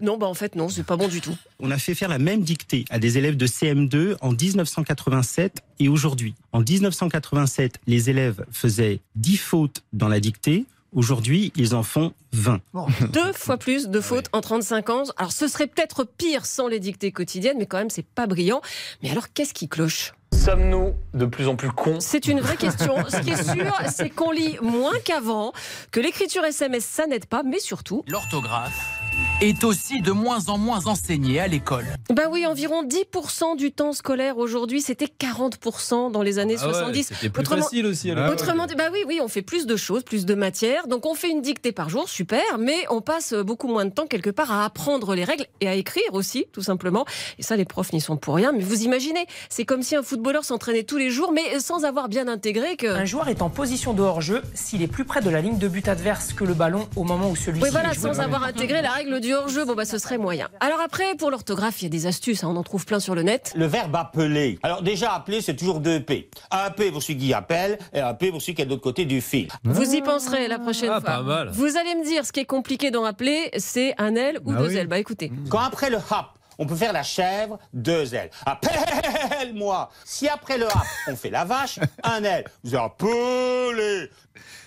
Non, 0.00 0.16
bah 0.16 0.26
en 0.26 0.34
fait, 0.34 0.54
non, 0.54 0.68
c'est 0.70 0.84
pas 0.84 0.96
bon 0.96 1.08
du 1.08 1.20
tout. 1.20 1.36
On 1.58 1.70
a 1.70 1.76
fait 1.78 1.94
faire 1.94 2.08
la 2.08 2.18
même 2.18 2.40
dictée 2.42 2.86
à 2.88 2.98
des 2.98 3.18
élèves 3.18 3.36
de 3.36 3.46
CM2 3.46 4.16
en 4.22 4.32
1987 4.32 5.58
et 5.78 5.88
aujourd'hui. 5.88 6.34
En 6.52 6.60
1987, 6.60 7.80
les 7.86 8.08
élèves 8.08 8.44
faisaient 8.50 9.00
10 9.16 9.36
fautes 9.36 9.82
dans 9.92 10.08
la 10.08 10.20
dictée. 10.20 10.64
Aujourd'hui, 10.92 11.52
ils 11.56 11.74
en 11.74 11.82
font 11.82 12.12
20. 12.32 12.60
Deux 13.12 13.32
fois 13.32 13.56
plus 13.56 13.88
de 13.88 14.00
fautes 14.00 14.26
en 14.32 14.40
35 14.40 14.90
ans. 14.90 15.02
Alors, 15.16 15.32
ce 15.32 15.46
serait 15.46 15.68
peut-être 15.68 16.04
pire 16.04 16.46
sans 16.46 16.66
les 16.66 16.80
dictées 16.80 17.12
quotidiennes, 17.12 17.58
mais 17.58 17.66
quand 17.66 17.78
même, 17.78 17.90
c'est 17.90 18.06
pas 18.06 18.26
brillant. 18.26 18.60
Mais 19.02 19.10
alors, 19.10 19.32
qu'est-ce 19.32 19.54
qui 19.54 19.68
cloche? 19.68 20.14
Sommes-nous 20.32 20.94
de 21.14 21.26
plus 21.26 21.48
en 21.48 21.56
plus 21.56 21.70
cons? 21.70 21.98
C'est 22.00 22.26
une 22.26 22.40
vraie 22.40 22.56
question. 22.56 22.96
Ce 23.08 23.18
qui 23.20 23.30
est 23.30 23.42
sûr, 23.42 23.72
c'est 23.92 24.10
qu'on 24.10 24.30
lit 24.30 24.56
moins 24.62 24.98
qu'avant, 25.04 25.52
que 25.90 26.00
l'écriture 26.00 26.44
SMS, 26.44 26.84
ça 26.84 27.06
n'aide 27.06 27.26
pas, 27.26 27.42
mais 27.42 27.60
surtout, 27.60 28.04
L'orthographe 28.08 28.99
est 29.40 29.64
aussi 29.64 30.02
de 30.02 30.10
moins 30.12 30.48
en 30.48 30.58
moins 30.58 30.86
enseignée 30.86 31.40
à 31.40 31.46
l'école. 31.48 31.86
bah 32.14 32.24
oui, 32.30 32.46
environ 32.46 32.82
10% 32.84 33.56
du 33.56 33.72
temps 33.72 33.92
scolaire 33.94 34.36
aujourd'hui, 34.36 34.82
c'était 34.82 35.06
40% 35.06 36.10
dans 36.12 36.20
les 36.22 36.38
années 36.38 36.56
Ah 36.60 36.66
ouais, 36.66 36.72
70. 36.74 37.04
C'était 37.14 37.28
plus 37.30 37.40
Autrement- 37.40 37.62
facile 37.62 37.86
aussi. 37.86 38.10
à 38.10 38.14
Ah. 38.26 38.30
Autrement 38.32 38.66
dit, 38.66 38.74
bah 38.74 38.88
oui, 38.92 38.98
oui, 39.06 39.18
on 39.22 39.28
fait 39.28 39.40
plus 39.42 39.66
de 39.66 39.76
choses, 39.76 40.02
plus 40.02 40.26
de 40.26 40.34
matière. 40.34 40.88
Donc 40.88 41.06
on 41.06 41.14
fait 41.14 41.30
une 41.30 41.40
dictée 41.40 41.72
par 41.72 41.88
jour, 41.88 42.08
super, 42.08 42.42
mais 42.58 42.76
on 42.90 43.00
passe 43.00 43.32
beaucoup 43.32 43.66
moins 43.68 43.86
de 43.86 43.90
temps 43.90 44.06
quelque 44.06 44.28
part 44.30 44.52
à 44.52 44.64
apprendre 44.66 45.14
les 45.14 45.24
règles 45.24 45.46
et 45.62 45.68
à 45.68 45.74
écrire 45.74 46.12
aussi, 46.12 46.44
tout 46.52 46.62
simplement. 46.62 47.06
Et 47.38 47.42
ça, 47.42 47.56
les 47.56 47.64
profs 47.64 47.92
n'y 47.94 48.00
sont 48.02 48.18
pour 48.18 48.34
rien. 48.34 48.52
Mais 48.52 48.60
vous 48.62 48.82
imaginez, 48.82 49.26
c'est 49.48 49.64
comme 49.64 49.82
si 49.82 49.96
un 49.96 50.02
footballeur 50.02 50.44
s'entraînait 50.44 50.82
tous 50.84 50.98
les 50.98 51.08
jours, 51.10 51.32
mais 51.32 51.58
sans 51.60 51.84
avoir 51.84 52.08
bien 52.10 52.28
intégré 52.28 52.76
que. 52.76 52.86
Un 52.88 53.04
joueur 53.06 53.28
est 53.28 53.40
en 53.40 53.48
position 53.48 53.94
de 53.94 54.02
hors-jeu 54.02 54.42
s'il 54.54 54.82
est 54.82 54.86
plus 54.86 55.04
près 55.06 55.22
de 55.22 55.30
la 55.30 55.40
ligne 55.40 55.56
de 55.58 55.68
but 55.68 55.88
adverse 55.88 56.34
que 56.34 56.44
le 56.44 56.52
ballon 56.54 56.86
au 56.96 57.04
moment 57.04 57.30
où 57.30 57.36
celui-ci 57.36 57.64
Oui, 57.64 57.70
voilà, 57.72 57.92
est 57.92 57.94
joué. 57.94 58.12
sans 58.12 58.20
avoir 58.20 58.44
intégré 58.44 58.82
la 58.82 58.90
règle 58.90 59.20
du 59.20 59.29
hors-jeu, 59.34 59.64
bon 59.64 59.74
bah 59.74 59.84
ce 59.84 59.98
serait 59.98 60.18
moyen. 60.18 60.48
Alors 60.60 60.80
après, 60.80 61.14
pour 61.16 61.30
l'orthographe, 61.30 61.80
il 61.82 61.84
y 61.84 61.86
a 61.86 61.90
des 61.90 62.06
astuces, 62.06 62.44
hein, 62.44 62.48
on 62.50 62.56
en 62.56 62.62
trouve 62.62 62.84
plein 62.86 63.00
sur 63.00 63.14
le 63.14 63.22
net. 63.22 63.52
Le 63.56 63.66
verbe 63.66 63.94
appeler. 63.96 64.58
Alors 64.62 64.82
déjà, 64.82 65.12
appeler, 65.12 65.40
c'est 65.40 65.56
toujours 65.56 65.80
deux 65.80 66.00
P. 66.00 66.30
Un 66.50 66.70
P 66.70 66.90
pour 66.90 67.02
celui 67.02 67.18
qui 67.18 67.34
appelle 67.34 67.78
et 67.92 68.00
un 68.00 68.14
P 68.14 68.30
pour 68.30 68.40
celui 68.40 68.54
qui 68.54 68.62
est 68.62 68.64
de 68.66 68.70
l'autre 68.70 68.82
côté 68.82 69.04
du 69.04 69.20
fil. 69.20 69.48
Vous 69.64 69.94
y 69.94 70.02
penserez 70.02 70.48
la 70.48 70.58
prochaine 70.58 70.90
Ah, 70.92 71.00
fois. 71.00 71.10
pas 71.10 71.22
mal. 71.22 71.50
Vous 71.52 71.76
allez 71.76 71.94
me 71.94 72.04
dire, 72.04 72.24
ce 72.24 72.32
qui 72.32 72.40
est 72.40 72.44
compliqué 72.44 72.90
d'en 72.90 73.04
appeler, 73.04 73.50
c'est 73.58 73.94
un 73.98 74.14
L 74.14 74.38
ou 74.44 74.52
Ah 74.54 74.58
deux 74.58 74.68
oui. 74.68 74.76
L. 74.76 74.86
Bah 74.86 74.98
écoutez. 74.98 75.30
Quand 75.48 75.60
après 75.60 75.90
le 75.90 75.96
hap, 75.96 76.30
on 76.60 76.66
peut 76.66 76.76
faire 76.76 76.92
la 76.92 77.02
chèvre, 77.02 77.58
deux 77.74 78.14
L. 78.14 78.30
Appelle-moi. 78.46 79.90
Si 80.04 80.28
après 80.28 80.58
le 80.58 80.66
hap, 80.66 80.84
on 81.08 81.16
fait 81.16 81.30
la 81.30 81.44
vache, 81.44 81.78
un 82.04 82.22
L. 82.22 82.44
Vous 82.62 82.76
appelez. 82.76 84.10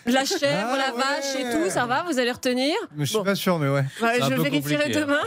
La 0.05 0.25
chèvre, 0.25 0.67
Ah 0.73 0.77
la 0.77 0.91
vache 0.91 1.35
et 1.39 1.43
tout, 1.53 1.69
ça 1.69 1.85
va 1.85 2.03
Vous 2.03 2.19
allez 2.19 2.31
retenir 2.31 2.75
Mais 2.95 3.05
je 3.05 3.09
suis 3.12 3.17
Bon. 3.19 3.23
pas 3.23 3.35
sûr, 3.35 3.57
mais 3.57 3.69
ouais. 3.69 3.85
Bah, 4.01 4.12
je 4.19 4.33
vérifierai 4.33 4.89
demain. 4.89 5.21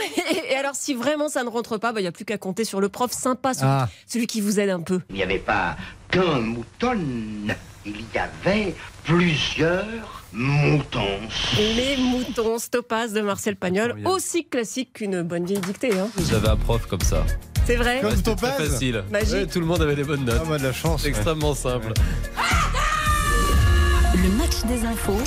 Et, 0.50 0.54
alors, 0.54 0.74
si 0.74 0.92
vraiment 0.92 1.28
ça 1.30 1.42
ne 1.44 1.48
rentre 1.48 1.78
pas, 1.78 1.92
il 1.96 2.02
n'y 2.02 2.06
a 2.06 2.12
plus 2.12 2.26
qu'à 2.26 2.36
compter 2.36 2.64
sur 2.66 2.80
le 2.80 2.90
prof 2.90 3.10
sympa, 3.10 3.54
celui, 3.54 3.66
Ah. 3.70 3.88
celui 4.06 4.26
qui 4.26 4.42
vous 4.42 4.60
aide 4.60 4.68
un 4.70 4.82
peu. 4.82 5.00
Il 5.08 5.16
n'y 5.16 5.22
avait 5.22 5.38
pas 5.38 5.76
qu'un 6.10 6.40
mouton. 6.40 6.98
Il 7.86 8.04
y 8.14 8.18
avait 8.18 8.74
plusieurs 9.04 10.15
moutons. 10.32 11.20
Les 11.58 11.96
moutons, 11.96 12.58
Stopaz 12.58 13.12
de 13.12 13.20
Marcel 13.20 13.56
Pagnol, 13.56 13.96
aussi 14.04 14.44
classique 14.44 14.92
qu'une 14.94 15.22
bonne 15.22 15.44
vieille 15.44 15.60
dictée. 15.60 15.98
Hein. 15.98 16.08
J'avais 16.28 16.48
un 16.48 16.56
prof 16.56 16.86
comme 16.86 17.00
ça. 17.00 17.24
C'est 17.66 17.76
vrai 17.76 18.00
Comme 18.00 18.38
facile. 18.38 19.02
Magique. 19.10 19.32
Ouais, 19.32 19.46
tout 19.46 19.60
le 19.60 19.66
monde 19.66 19.82
avait 19.82 19.96
des 19.96 20.04
bonnes 20.04 20.24
notes. 20.24 20.38
Ah, 20.40 20.44
moi 20.44 20.58
de 20.58 20.62
la 20.62 20.72
chance. 20.72 21.02
Ouais. 21.02 21.08
extrêmement 21.08 21.54
simple. 21.54 21.92
Le 24.14 24.28
match 24.38 24.62
des 24.68 24.84
infos 24.86 25.18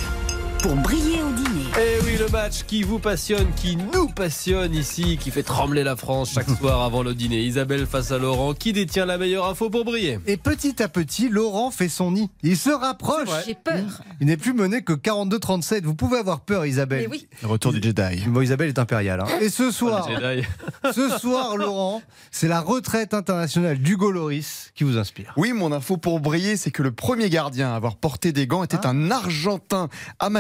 pour 0.61 0.75
briller 0.75 1.21
au 1.23 1.31
dîner. 1.31 1.65
Et 1.79 2.03
oui, 2.03 2.17
le 2.19 2.27
match 2.29 2.63
qui 2.67 2.83
vous 2.83 2.99
passionne, 2.99 3.47
qui 3.55 3.75
nous 3.77 4.07
passionne 4.09 4.73
ici, 4.73 5.17
qui 5.17 5.31
fait 5.31 5.43
trembler 5.43 5.83
la 5.83 5.95
France 5.95 6.31
chaque 6.33 6.49
soir 6.59 6.81
avant 6.83 7.01
le 7.03 7.13
dîner. 7.13 7.41
Isabelle 7.43 7.85
face 7.85 8.11
à 8.11 8.17
Laurent, 8.17 8.53
qui 8.53 8.73
détient 8.73 9.05
la 9.05 9.17
meilleure 9.17 9.47
info 9.47 9.69
pour 9.69 9.85
briller? 9.85 10.19
Et 10.27 10.35
petit 10.37 10.81
à 10.83 10.89
petit, 10.89 11.29
Laurent 11.29 11.71
fait 11.71 11.87
son 11.89 12.11
nid. 12.11 12.29
Il 12.43 12.57
se 12.57 12.69
rapproche. 12.69 13.29
J'ai 13.45 13.55
peur. 13.55 14.01
Il 14.19 14.27
n'est 14.27 14.37
plus 14.37 14.53
mené 14.53 14.81
que 14.81 14.93
42-37. 14.93 15.83
Vous 15.83 15.95
pouvez 15.95 16.17
avoir 16.17 16.41
peur, 16.41 16.65
Isabelle. 16.65 17.01
Mais 17.03 17.07
oui. 17.07 17.27
Le 17.41 17.47
retour 17.47 17.71
du 17.71 17.81
Jedi. 17.81 18.23
Bon, 18.27 18.41
Isabelle 18.41 18.69
est 18.69 18.79
impériale. 18.79 19.21
hein. 19.21 19.27
Et 19.41 19.49
ce 19.49 19.71
soir, 19.71 20.07
Oh, 20.09 20.91
ce 20.93 21.09
soir, 21.19 21.55
Laurent, 21.55 22.01
c'est 22.31 22.47
la 22.47 22.59
retraite 22.61 23.13
internationale 23.13 23.77
d'Hugo 23.79 24.11
Loris 24.11 24.71
qui 24.75 24.83
vous 24.83 24.97
inspire. 24.97 25.33
Oui, 25.37 25.53
mon 25.53 25.71
info 25.71 25.97
pour 25.97 26.19
briller, 26.19 26.57
c'est 26.57 26.71
que 26.71 26.83
le 26.83 26.91
premier 26.91 27.29
gardien 27.29 27.71
à 27.71 27.75
avoir 27.75 27.95
porté 27.95 28.31
des 28.31 28.47
gants 28.47 28.63
était 28.63 28.85
un 28.85 29.11
Argentin, 29.11 29.87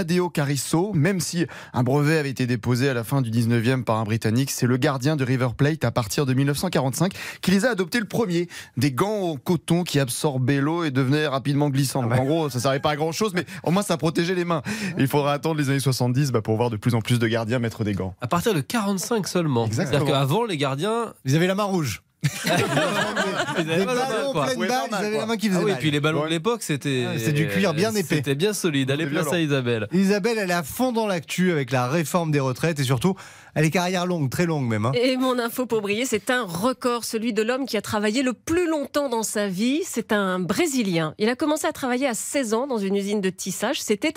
Amadeo 0.09 0.29
Carriço. 0.29 0.91
Même 0.93 1.17
aussi, 1.17 1.45
un 1.71 1.83
brevet 1.83 2.17
avait 2.17 2.31
été 2.31 2.47
déposé 2.47 2.89
à 2.89 2.95
la 2.95 3.03
fin 3.03 3.21
du 3.21 3.29
19e 3.29 3.83
par 3.83 3.97
un 3.97 4.03
Britannique. 4.03 4.49
C'est 4.49 4.65
le 4.65 4.77
gardien 4.77 5.15
de 5.15 5.23
River 5.23 5.49
Plate 5.55 5.85
à 5.85 5.91
partir 5.91 6.25
de 6.25 6.33
1945 6.33 7.13
qui 7.41 7.51
les 7.51 7.65
a 7.65 7.69
adoptés 7.71 7.99
le 7.99 8.05
premier. 8.05 8.47
Des 8.75 8.91
gants 8.91 9.29
en 9.29 9.35
coton 9.35 9.83
qui 9.83 9.99
absorbaient 9.99 10.61
l'eau 10.61 10.83
et 10.83 10.89
devenaient 10.89 11.27
rapidement 11.27 11.69
glissants. 11.69 12.01
Donc, 12.01 12.13
en 12.13 12.25
gros, 12.25 12.49
ça 12.49 12.59
servait 12.59 12.79
pas 12.79 12.91
à 12.91 12.95
grand 12.95 13.11
chose, 13.11 13.33
mais 13.35 13.45
au 13.63 13.69
moins 13.69 13.83
ça 13.83 13.97
protégeait 13.97 14.33
les 14.33 14.45
mains. 14.45 14.63
Et 14.97 15.01
il 15.01 15.07
faudra 15.07 15.33
attendre 15.33 15.59
les 15.59 15.69
années 15.69 15.79
70 15.79 16.31
bah, 16.31 16.41
pour 16.41 16.57
voir 16.57 16.71
de 16.71 16.77
plus 16.77 16.95
en 16.95 17.01
plus 17.01 17.19
de 17.19 17.27
gardiens 17.27 17.59
mettre 17.59 17.83
des 17.83 17.93
gants. 17.93 18.15
À 18.19 18.27
partir 18.27 18.55
de 18.55 18.61
45 18.61 19.27
seulement. 19.27 19.67
Exactement. 19.67 19.99
C'est-à-dire 19.99 20.13
qu'avant, 20.13 20.43
les 20.43 20.57
gardiens. 20.57 21.13
Ils 21.25 21.35
avaient 21.35 21.47
la 21.47 21.55
main 21.55 21.63
rouge. 21.63 22.01
Ils 22.23 23.65
Des 23.65 23.85
ballons 23.85 24.31
quoi. 24.33 24.45
pleine 24.47 24.59
Ouais, 24.59 24.67
balle, 24.67 24.77
normal, 24.79 24.89
ils 24.91 24.95
avaient 25.05 25.11
quoi. 25.11 25.19
la 25.21 25.25
main 25.25 25.37
qui 25.37 25.47
faisait 25.47 25.59
Ah 25.61 25.63
oui, 25.63 25.71
mal. 25.71 25.79
puis 25.79 25.91
les 25.91 25.99
ballons 25.99 26.23
de 26.25 26.29
l'époque, 26.29 26.63
c'était. 26.63 27.05
Ouais, 27.07 27.17
c'est 27.19 27.31
du 27.31 27.47
cuir 27.47 27.73
bien 27.73 27.91
épais. 27.95 28.15
C'était 28.15 28.35
bien 28.35 28.53
solide. 28.53 28.91
Allez, 28.91 29.05
place 29.05 29.31
à. 29.31 29.39
Isabelle. 29.39 29.87
Isabelle, 29.93 30.37
elle 30.37 30.49
est 30.51 30.53
à 30.53 30.63
fond 30.63 30.91
dans 30.91 31.07
l'actu 31.07 31.51
avec 31.51 31.71
la 31.71 31.87
réforme 31.87 32.31
des 32.31 32.39
retraites 32.41 32.79
et 32.79 32.83
surtout, 32.83 33.15
elle 33.59 33.65
est 33.65 33.71
carrière 33.71 34.05
longue, 34.05 34.29
très 34.29 34.45
longue 34.45 34.65
même. 34.67 34.85
hein. 34.85 34.91
Et 34.95 35.17
mon 35.17 35.37
info 35.37 35.65
pour 35.65 35.81
briller, 35.81 36.05
c'est 36.05 36.29
un 36.29 36.43
record, 36.43 37.03
celui 37.03 37.33
de 37.33 37.41
l'homme 37.43 37.65
qui 37.65 37.75
a 37.77 37.81
travaillé 37.81 38.23
le 38.23 38.33
plus 38.33 38.67
longtemps 38.67 39.09
dans 39.09 39.23
sa 39.23 39.47
vie. 39.47 39.81
C'est 39.85 40.11
un 40.13 40.39
Brésilien. 40.39 41.13
Il 41.17 41.29
a 41.29 41.35
commencé 41.35 41.67
à 41.67 41.71
travailler 41.73 42.07
à 42.07 42.13
16 42.13 42.53
ans 42.53 42.67
dans 42.67 42.77
une 42.77 42.95
usine 42.95 43.21
de 43.21 43.29
tissage. 43.29 43.81
C'était 43.81 44.13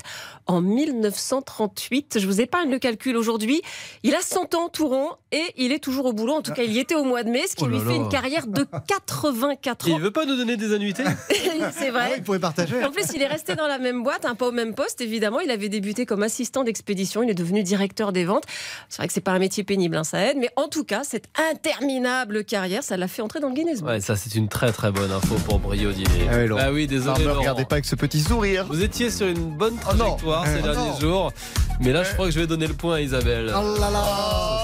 en 0.46 0.60
1938. 0.60 2.18
Je 2.20 2.26
vous 2.26 2.40
épargne 2.40 2.70
le 2.70 2.78
calcul 2.78 3.16
aujourd'hui. 3.16 3.62
Il 4.02 4.14
a 4.14 4.20
100 4.20 4.54
ans 4.54 4.68
tout 4.68 4.88
rond 4.88 5.08
et 5.32 5.42
il 5.56 5.72
est 5.72 5.78
toujours 5.78 6.06
au 6.06 6.12
boulot. 6.12 6.34
En 6.34 6.42
tout 6.42 6.52
cas, 6.52 6.62
il 6.62 6.72
y 6.72 6.78
était 6.78 6.94
au 6.94 7.04
mois 7.04 7.22
de 7.24 7.30
mai, 7.30 7.42
ce 7.48 7.56
qui 7.56 7.64
Oh 7.64 7.68
là 7.68 7.72
lui 7.78 7.80
fait 7.84 7.90
là. 7.98 8.04
une 8.04 8.08
carrière 8.08 8.46
de 8.46 8.64
84 8.86 9.88
Il 9.88 9.94
ans. 9.94 9.98
veut 9.98 10.10
pas 10.10 10.24
nous 10.24 10.36
donner 10.36 10.56
des 10.56 10.72
annuités? 10.72 11.04
c'est 11.78 11.90
vrai. 11.90 12.22
il 12.26 12.38
partager. 12.40 12.84
En 12.84 12.90
plus, 12.90 13.04
il 13.14 13.22
est 13.22 13.26
resté 13.26 13.54
dans 13.54 13.66
la 13.66 13.78
même 13.78 14.02
boîte, 14.02 14.24
un 14.24 14.34
pas 14.34 14.48
au 14.48 14.52
même 14.52 14.74
poste, 14.74 15.00
évidemment. 15.00 15.40
Il 15.40 15.50
avait 15.50 15.68
débuté 15.68 16.06
comme 16.06 16.22
assistant 16.22 16.64
d'expédition. 16.64 17.22
Il 17.22 17.30
est 17.30 17.34
devenu 17.34 17.62
directeur 17.62 18.12
des 18.12 18.24
ventes. 18.24 18.44
C'est 18.88 18.98
vrai 18.98 19.06
que 19.08 19.12
c'est 19.12 19.20
pas 19.20 19.32
un 19.32 19.38
métier 19.38 19.64
pénible, 19.64 19.96
hein, 19.96 20.04
ça 20.04 20.20
aide. 20.26 20.36
Mais 20.38 20.50
en 20.56 20.68
tout 20.68 20.84
cas, 20.84 21.02
cette 21.04 21.26
interminable 21.50 22.44
carrière, 22.44 22.82
ça 22.82 22.96
l'a 22.96 23.08
fait 23.08 23.22
entrer 23.22 23.40
dans 23.40 23.48
le 23.48 23.54
Guinness. 23.54 23.80
Ouais, 23.82 24.00
ça 24.00 24.16
c'est 24.16 24.34
une 24.34 24.48
très 24.48 24.72
très 24.72 24.90
bonne 24.92 25.10
info 25.10 25.34
pour 25.46 25.58
dîner. 25.74 26.28
Ah 26.30 26.36
oui, 26.38 26.46
Laurent. 26.46 26.62
Ah 26.64 26.72
oui, 26.72 26.84
Ah, 26.88 26.90
désolé 26.90 27.20
me 27.20 27.28
Laurent. 27.28 27.40
regardez 27.40 27.64
pas 27.64 27.76
avec 27.76 27.84
ce 27.86 27.94
petit 27.96 28.20
sourire. 28.20 28.66
Vous 28.68 28.82
étiez 28.82 29.10
sur 29.10 29.26
une 29.26 29.56
bonne 29.56 29.76
Oh 29.90 29.94
non. 29.94 30.04
trajectoire 30.16 30.46
ces 30.46 30.58
Oh 30.60 30.62
derniers 30.62 30.88
non. 30.90 31.00
jours. 31.00 31.32
Mais 31.80 31.92
là, 31.92 32.04
je 32.04 32.12
crois 32.12 32.26
que 32.26 32.32
je 32.32 32.38
vais 32.40 32.46
donner 32.46 32.66
le 32.66 32.74
point 32.74 32.96
à 32.96 33.00
Isabelle. 33.00 33.52
Oh 33.56 33.76
là 33.80 33.90
là 33.90 34.04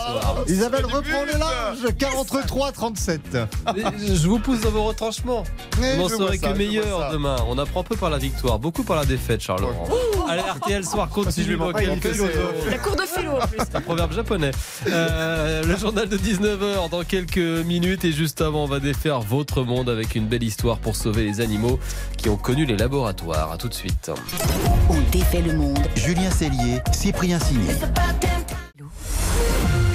Ce 0.06 0.12
soir. 0.20 0.44
Isabelle 0.46 0.84
reprend 0.84 1.24
le 1.24 1.38
large, 1.38 1.78
43 1.98 2.72
37. 2.72 3.20
Mais 3.74 3.82
Je 4.14 4.28
vous 4.28 4.38
pousse 4.38 4.60
dans 4.60 4.70
vos 4.70 4.84
retranchements. 4.84 5.42
Mais 5.80 5.96
Vous 5.96 6.02
n'en 6.02 6.08
serez 6.08 6.38
que 6.38 6.46
meilleur 6.56 6.87
demain. 7.12 7.36
On 7.48 7.58
apprend 7.58 7.82
peu 7.82 7.96
par 7.96 8.10
la 8.10 8.18
victoire, 8.18 8.58
beaucoup 8.58 8.82
par 8.82 8.96
la 8.96 9.04
défaite, 9.04 9.40
Charles 9.40 9.62
Laurent. 9.62 9.88
Allez, 10.28 10.42
RTL 10.42 10.84
soir 10.84 11.08
si 11.30 11.44
je 11.44 11.54
continue 11.54 12.00
philosophe. 12.00 12.70
La 12.70 12.78
cour 12.78 12.96
de 12.96 13.02
philo 13.02 13.32
en 13.32 13.46
plus. 13.46 13.58
un 13.74 13.80
proverbe 13.80 14.12
japonais. 14.12 14.50
Euh, 14.88 15.62
le 15.64 15.76
journal 15.76 16.08
de 16.08 16.16
19h 16.16 16.90
dans 16.90 17.04
quelques 17.04 17.38
minutes 17.38 18.04
et 18.04 18.12
juste 18.12 18.40
avant, 18.40 18.64
on 18.64 18.66
va 18.66 18.80
défaire 18.80 19.20
votre 19.20 19.62
monde 19.62 19.88
avec 19.88 20.14
une 20.14 20.26
belle 20.26 20.42
histoire 20.42 20.78
pour 20.78 20.96
sauver 20.96 21.24
les 21.24 21.40
animaux 21.40 21.78
qui 22.16 22.28
ont 22.28 22.36
connu 22.36 22.64
les 22.64 22.76
laboratoires. 22.76 23.52
À 23.52 23.56
tout 23.56 23.68
de 23.68 23.74
suite. 23.74 24.10
On 24.90 25.00
défait 25.10 25.42
le 25.42 25.54
monde. 25.54 25.78
Julien 25.96 26.30
Cellier, 26.30 26.80
Cyprien 26.92 27.38
Signé. 27.38 27.72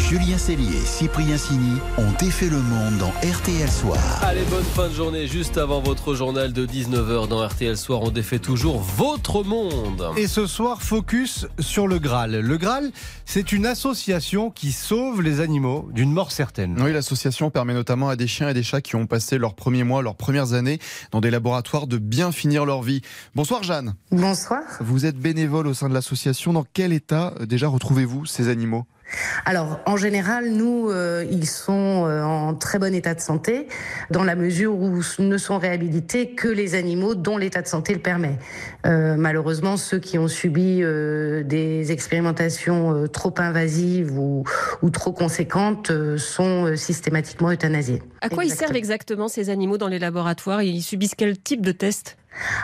Julien 0.10 0.38
Cellier 0.38 0.77
et 0.77 0.86
Cyprien 0.86 1.38
Sini 1.38 1.77
ont 1.98 2.12
défait 2.19 2.50
le 2.50 2.60
monde 2.62 2.98
dans 2.98 3.10
RTL 3.27 3.69
Soir. 3.69 3.98
Allez, 4.22 4.43
bonne 4.50 4.63
fin 4.63 4.89
de 4.89 4.93
journée. 4.93 5.27
Juste 5.27 5.57
avant 5.57 5.81
votre 5.81 6.13
journal 6.13 6.51
de 6.51 6.65
19h 6.67 7.27
dans 7.29 7.45
RTL 7.48 7.77
Soir, 7.77 8.01
on 8.03 8.12
défait 8.12 8.39
toujours 8.39 8.79
votre 8.79 9.43
monde. 9.43 10.12
Et 10.17 10.27
ce 10.27 10.45
soir, 10.45 10.81
focus 10.81 11.48
sur 11.57 11.88
le 11.88 12.00
Graal. 12.00 12.41
Le 12.41 12.57
Graal, 12.57 12.91
c'est 13.25 13.53
une 13.53 13.65
association 13.65 14.51
qui 14.51 14.72
sauve 14.74 15.22
les 15.22 15.39
animaux 15.39 15.89
d'une 15.93 16.12
mort 16.12 16.31
certaine. 16.31 16.79
Oui, 16.81 16.91
l'association 16.91 17.50
permet 17.50 17.74
notamment 17.74 18.10
à 18.10 18.15
des 18.15 18.27
chiens 18.27 18.50
et 18.50 18.53
des 18.53 18.63
chats 18.63 18.81
qui 18.81 18.95
ont 18.95 19.07
passé 19.07 19.38
leurs 19.38 19.55
premiers 19.55 19.83
mois, 19.86 20.01
leurs 20.03 20.17
premières 20.17 20.53
années 20.53 20.79
dans 21.12 21.22
des 21.22 21.31
laboratoires 21.31 21.88
de 21.88 21.98
bien 21.98 22.31
finir 22.31 22.65
leur 22.65 22.83
vie. 22.83 23.01
Bonsoir 23.36 23.63
Jeanne. 23.63 23.95
Bonsoir. 24.12 24.62
Vous 24.81 25.05
êtes 25.05 25.17
bénévole 25.17 25.65
au 25.65 25.74
sein 25.74 25.88
de 25.88 25.93
l'association. 25.93 26.51
Dans 26.53 26.65
quel 26.74 26.91
état 26.91 27.33
euh, 27.39 27.45
déjà 27.45 27.67
retrouvez-vous 27.67 28.25
ces 28.25 28.50
animaux? 28.50 28.86
Alors, 29.45 29.79
en 29.86 29.98
général, 29.98 30.50
nous, 30.50 30.89
euh, 30.89 31.25
ils 31.29 31.48
sont 31.48 32.05
euh, 32.05 32.24
en 32.24 32.53
très 32.55 32.79
bon 32.79 32.93
état 32.93 33.13
de 33.13 33.19
santé, 33.19 33.67
dans 34.10 34.24
la 34.24 34.36
mesure 34.36 34.75
où 34.75 35.01
ne 35.19 35.38
sont 35.38 35.57
réhabilités 35.57 36.31
que 36.31 36.48
les 36.48 36.75
animaux 36.75 37.15
dont 37.15 37.38
l'état 37.38 37.62
de 37.62 37.67
santé 37.67 37.93
le 37.93 38.00
permet. 38.00 38.38
Euh, 38.86 39.15
malheureusement, 39.17 39.77
ceux 39.77 40.00
qui 40.00 40.17
ont 40.17 40.27
subi 40.27 40.81
des 40.83 41.91
expérimentations 41.91 43.07
trop 43.07 43.33
invasives 43.38 44.17
ou, 44.17 44.43
ou 44.81 44.89
trop 44.89 45.12
conséquentes 45.12 45.91
sont 46.17 46.75
systématiquement 46.75 47.51
euthanasiés. 47.51 48.01
À 48.22 48.29
quoi 48.29 48.45
ils 48.45 48.53
servent 48.53 48.75
exactement 48.75 49.27
ces 49.27 49.50
animaux 49.50 49.77
dans 49.77 49.88
les 49.88 50.00
laboratoires? 50.00 50.63
Ils 50.63 50.81
subissent 50.81 51.15
quel 51.15 51.38
type 51.38 51.62
de 51.62 51.72
test? 51.72 52.17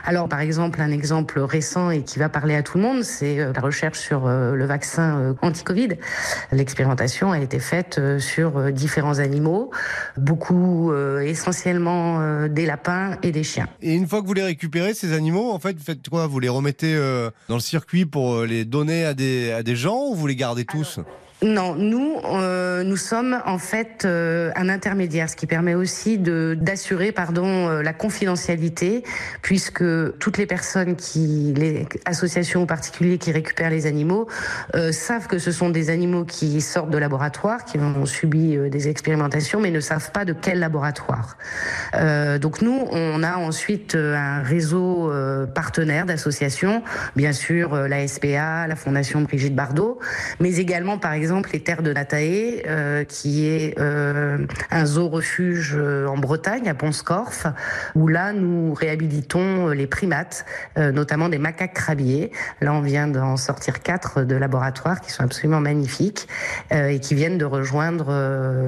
Alors, 0.06 0.28
par 0.28 0.40
exemple, 0.40 0.82
un 0.82 0.92
exemple 0.92 1.40
récent 1.40 1.90
et 1.92 2.04
qui 2.04 2.20
va 2.20 2.30
parler 2.30 2.56
à 2.56 2.64
tout 2.64 2.78
le 2.78 2.84
monde, 2.84 3.04
c'est 3.04 3.40
euh, 3.40 3.54
la 3.54 3.62
recherche 3.62 4.00
sur 4.00 4.28
euh, 4.28 4.56
le 4.56 4.66
vaccin 4.66 5.20
euh, 5.20 5.34
anti-Covid. 5.42 5.90
L'expérimentation 6.52 7.32
a 7.32 7.40
été 7.40 7.60
faite 7.60 8.00
sur 8.20 8.72
différents 8.72 9.20
animaux, 9.20 9.72
beaucoup 10.18 10.92
euh, 10.92 11.20
essentiellement 11.20 12.20
euh, 12.20 12.48
des 12.48 12.66
lapins 12.66 13.18
et 13.24 13.32
des 13.32 13.44
chiens. 13.44 13.68
Et 13.82 13.96
une 13.96 14.08
fois 14.08 14.22
que 14.22 14.28
vous 14.28 14.34
les 14.34 14.44
récupérez, 14.44 14.94
ces 14.94 15.14
animaux, 15.14 15.52
en 15.52 15.60
fait, 15.60 15.78
vous 15.78 15.84
faites 15.84 16.08
quoi? 16.10 16.28
Vous 16.28 16.40
les 16.40 16.50
remettez 16.50 16.96
euh, 16.96 17.30
dans 17.48 17.56
le 17.56 17.62
circuit 17.62 18.06
pour 18.06 18.44
les 18.44 18.66
donner 18.66 19.06
à 19.06 19.14
des, 19.14 19.52
à 19.52 19.64
des 19.64 19.76
gens 19.76 20.08
ou 20.10 20.16
vous 20.16 20.28
les 20.28 20.36
gardez 20.36 20.66
tous? 20.66 21.00
Non, 21.42 21.76
nous, 21.76 22.18
euh, 22.26 22.84
nous 22.84 22.98
sommes 22.98 23.42
en 23.46 23.60
fait 23.60 24.04
euh, 24.04 24.52
un 24.58 24.68
intermédiaire, 24.68 25.30
ce 25.30 25.38
qui 25.38 25.48
permet 25.48 25.74
aussi 25.74 26.18
d'assurer, 26.18 27.14
pardon, 27.14 27.70
euh, 27.70 27.82
la 27.82 27.94
confidentialité, 27.94 29.04
puisque 29.42 29.86
toutes 30.20 30.38
les 30.38 30.46
personnes 30.46 30.98
qui, 30.98 31.54
les 31.56 31.88
associations 32.04 32.64
ou 32.64 32.66
particuliers 32.66 33.18
qui 33.18 33.32
récupèrent 33.32 33.70
les 33.70 33.86
animaux, 33.86 34.28
euh, 34.76 34.92
savent 34.92 35.28
que 35.28 35.40
ce 35.40 35.54
sont 35.54 35.70
des 35.70 35.90
animaux 35.90 36.26
qui 36.26 36.60
sortent 36.60 36.90
de 36.90 36.98
laboratoire, 36.98 37.64
qui 37.64 37.78
ont 37.78 38.06
subi 38.06 38.58
euh, 38.58 38.68
des 38.68 38.90
expérimentations, 38.90 39.62
mais 39.62 39.72
ne 39.72 39.80
savent 39.80 40.12
pas 40.12 40.26
de 40.26 40.34
quel 40.34 40.60
laboratoire. 40.60 41.38
Donc 42.42 42.62
nous, 42.62 42.88
on 42.92 43.24
a 43.24 43.38
ensuite 43.38 43.96
un 43.96 44.42
réseau 44.42 45.12
partenaire 45.54 46.06
d'associations, 46.06 46.84
bien 47.16 47.34
sûr 47.34 47.74
la 47.76 48.08
SPA, 48.08 48.68
la 48.68 48.76
Fondation 48.76 49.22
Brigitte 49.22 49.56
Bardot, 49.56 50.00
mais 50.40 50.58
également 50.58 50.98
par 50.98 51.14
exemple 51.14 51.29
les 51.54 51.60
Terres 51.60 51.84
de 51.84 51.94
Natae, 51.94 52.64
euh, 52.68 53.04
qui 53.04 53.46
est 53.48 53.80
euh, 53.80 54.46
un 54.72 54.86
zoo-refuge 54.86 55.76
euh, 55.78 56.08
en 56.08 56.18
Bretagne, 56.18 56.68
à 56.68 56.74
Ponscorf, 56.74 57.46
où 57.96 58.08
là 58.08 58.34
nous 58.34 58.74
réhabilitons 58.74 59.70
les 59.70 59.88
primates, 59.88 60.46
euh, 60.78 60.92
notamment 60.92 61.30
des 61.30 61.38
macaques 61.38 61.74
crabiers. 61.74 62.32
Là 62.62 62.74
on 62.74 62.82
vient 62.82 63.08
d'en 63.08 63.38
sortir 63.38 63.82
quatre 63.82 64.24
de 64.24 64.36
laboratoire 64.36 65.02
qui 65.02 65.12
sont 65.12 65.24
absolument 65.24 65.60
magnifiques 65.60 66.28
et 66.72 67.00
qui 67.00 67.16
viennent 67.16 67.38
de 67.38 67.46
rejoindre 67.46 68.08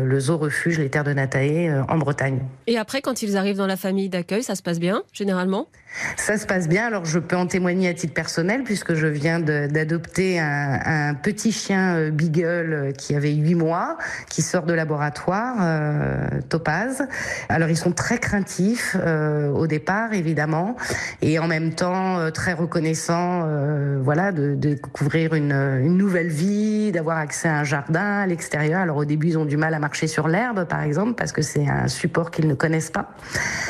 le 0.05 0.19
zoo-refuge 0.19 0.79
les 0.79 0.89
Terres 0.89 1.03
de 1.03 1.13
Natae 1.13 1.83
en 1.87 1.97
Bretagne. 1.97 2.39
Et 2.67 2.77
après, 2.77 3.01
quand 3.01 3.21
ils 3.21 3.37
arrivent 3.37 3.57
dans 3.57 3.67
la 3.67 3.77
famille 3.77 4.09
d'accueil, 4.09 4.43
ça 4.43 4.55
se 4.55 4.61
passe 4.61 4.79
bien, 4.79 5.03
généralement? 5.13 5.67
Ça 6.15 6.37
se 6.37 6.45
passe 6.45 6.67
bien. 6.69 6.85
Alors, 6.85 7.05
je 7.05 7.19
peux 7.19 7.35
en 7.35 7.47
témoigner 7.47 7.89
à 7.89 7.93
titre 7.93 8.13
personnel 8.13 8.63
puisque 8.63 8.93
je 8.93 9.07
viens 9.07 9.39
d'adopter 9.39 10.39
un, 10.39 10.79
un 10.85 11.13
petit 11.13 11.51
chien 11.51 11.95
euh, 11.95 12.11
beagle 12.51 12.73
euh, 12.73 12.91
qui 12.91 13.15
avait 13.15 13.33
huit 13.33 13.55
mois, 13.55 13.97
qui 14.29 14.41
sort 14.41 14.63
de 14.63 14.73
laboratoire, 14.73 15.55
euh, 15.61 16.27
Topaz. 16.49 17.03
Alors, 17.49 17.69
ils 17.69 17.77
sont 17.77 17.91
très 17.91 18.17
craintifs 18.17 18.95
euh, 18.99 19.49
au 19.49 19.67
départ, 19.67 20.13
évidemment, 20.13 20.75
et 21.21 21.39
en 21.39 21.47
même 21.47 21.71
temps 21.73 22.19
euh, 22.19 22.29
très 22.29 22.53
reconnaissants, 22.53 23.43
euh, 23.45 23.99
voilà, 24.01 24.31
de, 24.31 24.55
de 24.55 24.73
découvrir 24.75 25.33
une, 25.33 25.51
une 25.51 25.97
nouvelle 25.97 26.29
vie, 26.29 26.91
d'avoir 26.91 27.17
accès 27.17 27.47
à 27.47 27.59
un 27.59 27.63
jardin 27.63 28.19
à 28.21 28.27
l'extérieur. 28.27 28.81
Alors, 28.81 28.97
au 28.97 29.05
début, 29.05 29.27
ils 29.27 29.37
ont 29.37 29.45
du 29.45 29.57
mal 29.57 29.73
à 29.73 29.79
marcher 29.79 30.07
sur 30.07 30.27
l'herbe, 30.27 30.65
par 30.65 30.81
exemple, 30.81 31.13
parce 31.15 31.31
que 31.31 31.41
c'est 31.41 31.67
un 31.67 31.87
support 31.87 32.31
qu'ils 32.31 32.47
ne 32.47 32.53
connaissent 32.53 32.91
pas. 32.91 33.11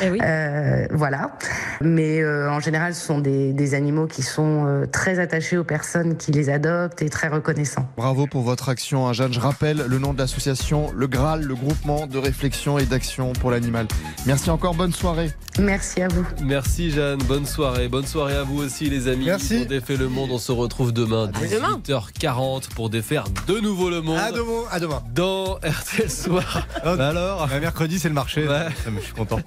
Euh, 0.02 0.86
voilà. 0.90 1.32
Mais 1.80 2.20
euh, 2.20 2.50
en 2.50 2.60
général, 2.60 2.94
ce 2.94 3.04
sont 3.04 3.18
des, 3.18 3.52
des 3.52 3.74
animaux 3.74 4.06
qui 4.06 4.22
sont 4.22 4.66
euh, 4.66 4.86
très 4.86 5.18
attachés 5.18 5.56
aux 5.56 5.64
personnes 5.64 6.16
qui 6.16 6.32
les 6.32 6.50
adoptent 6.50 7.02
et 7.02 7.08
très 7.08 7.28
reconnaissants. 7.28 7.88
Bravo 7.96 8.26
pour 8.26 8.42
votre 8.42 8.68
hein, 9.06 9.12
Jeanne. 9.12 9.32
Je 9.32 9.40
rappelle 9.40 9.84
le 9.86 9.98
nom 9.98 10.12
de 10.12 10.18
l'association, 10.18 10.92
le 10.94 11.06
Graal, 11.06 11.42
le 11.42 11.54
groupement 11.54 12.06
de 12.06 12.18
réflexion 12.18 12.78
et 12.78 12.86
d'action 12.86 13.32
pour 13.32 13.50
l'animal. 13.50 13.86
Merci 14.26 14.50
encore, 14.50 14.74
bonne 14.74 14.92
soirée. 14.92 15.30
Merci 15.58 16.02
à 16.02 16.08
vous. 16.08 16.26
Merci 16.42 16.90
Jeanne, 16.90 17.22
bonne 17.24 17.46
soirée. 17.46 17.88
Bonne 17.88 18.06
soirée 18.06 18.36
à 18.36 18.42
vous 18.42 18.58
aussi 18.62 18.88
les 18.88 19.08
amis. 19.08 19.26
Merci. 19.26 19.60
On 19.64 19.68
défait 19.68 19.96
le 19.96 20.08
monde, 20.08 20.30
on 20.32 20.38
se 20.38 20.52
retrouve 20.52 20.92
demain 20.92 21.30
Oui. 21.40 21.48
18h40 21.48 22.70
pour 22.74 22.90
défaire 22.90 23.24
de 23.46 23.60
nouveau 23.60 23.90
le 23.90 24.00
monde. 24.00 24.18
À 24.18 24.32
demain. 24.32 24.62
À 24.70 24.80
demain. 24.80 25.02
Dans 25.14 25.54
RTL 25.56 26.10
Soir. 26.10 26.66
Oh, 26.84 26.96
Bah 26.96 27.08
alors 27.10 27.46
bah, 27.46 27.60
mercredi, 27.60 27.98
c'est 27.98 28.08
le 28.08 28.14
marché. 28.14 28.48
Ouais. 28.48 28.66
Ah, 28.68 28.90
mais 28.90 29.00
Je 29.00 29.04
suis 29.06 29.14
content. 29.14 29.38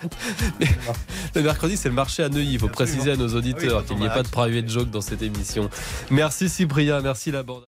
Le 1.35 1.41
mercredi, 1.41 1.75
c'est 1.75 1.89
le 1.89 1.95
marché 1.95 2.23
à 2.23 2.29
Neuilly. 2.29 2.53
Il 2.53 2.59
faut 2.59 2.69
préciser 2.69 3.11
à 3.11 3.15
nos 3.17 3.27
auditeurs 3.35 3.79
Ah 3.79 3.81
oui, 3.81 3.87
qu'il 3.87 3.97
n'y 3.97 4.05
ait 4.05 4.09
pas 4.09 4.23
de 4.23 4.29
private 4.29 4.69
joke 4.69 4.89
dans 4.89 5.01
cette 5.01 5.21
émission. 5.21 5.69
Merci 6.09 6.47
Cyprien, 6.49 7.01
merci 7.01 7.31
la 7.31 7.43
bande. 7.43 7.63